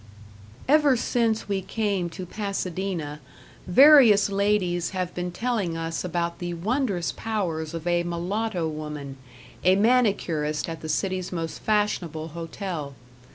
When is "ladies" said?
4.31-4.89